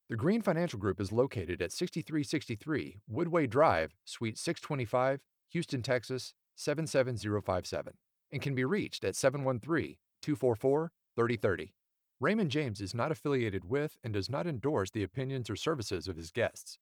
The 0.09 0.15
Green 0.15 0.41
Financial 0.41 0.79
Group 0.79 0.99
is 0.99 1.11
located 1.11 1.61
at 1.61 1.71
6363 1.71 2.97
Woodway 3.11 3.47
Drive, 3.47 3.93
Suite 4.05 4.39
625, 4.39 5.19
Houston, 5.51 5.83
Texas 5.83 6.33
77057, 6.55 7.93
and 8.31 8.41
can 8.41 8.55
be 8.55 8.65
reached 8.65 9.03
at 9.03 9.15
713 9.15 9.97
244 10.21 10.91
3030. 11.15 11.73
Raymond 12.19 12.49
James 12.49 12.81
is 12.81 12.93
not 12.93 13.11
affiliated 13.11 13.65
with 13.65 13.97
and 14.03 14.13
does 14.13 14.29
not 14.29 14.47
endorse 14.47 14.89
the 14.89 15.03
opinions 15.03 15.49
or 15.49 15.55
services 15.55 16.07
of 16.07 16.17
his 16.17 16.31
guests. 16.31 16.79